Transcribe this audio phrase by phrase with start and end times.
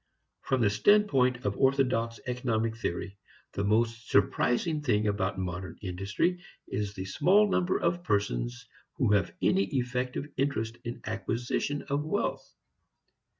[0.41, 3.19] From the standpoint of orthodox economic theory,
[3.51, 9.31] the most surprising thing about modern industry is the small number of persons who have
[9.43, 12.51] any effective interest in acquisition of wealth.